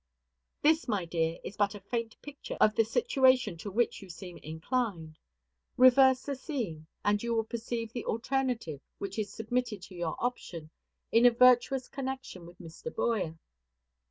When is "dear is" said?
1.05-1.57